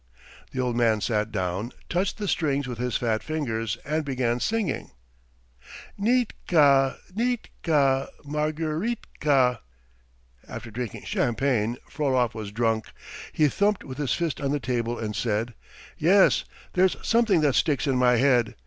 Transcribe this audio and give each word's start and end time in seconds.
The 0.51 0.59
old 0.59 0.75
man 0.75 0.99
sat 0.99 1.31
down, 1.31 1.73
touched 1.87 2.17
the 2.17 2.27
strings 2.27 2.65
with 2.67 2.79
his 2.79 2.97
fat 2.97 3.21
fingers, 3.21 3.77
and 3.85 4.03
began 4.03 4.39
singing: 4.39 4.89
"Neetka, 5.95 6.97
neetka, 7.15 8.07
Margareetka...." 8.25 9.59
After 10.49 10.71
drinking 10.71 11.03
champagne 11.05 11.77
Frolov 11.87 12.33
was 12.33 12.51
drunk. 12.51 12.87
He 13.31 13.47
thumped 13.47 13.83
with 13.83 13.99
his 13.99 14.13
fist 14.15 14.41
on 14.41 14.49
the 14.49 14.59
table 14.59 14.97
and 14.97 15.15
said: 15.15 15.53
"Yes, 15.99 16.45
there's 16.73 16.95
something 17.03 17.41
that 17.41 17.53
sticks 17.53 17.85
in 17.85 17.97
my 17.97 18.15
head! 18.15 18.55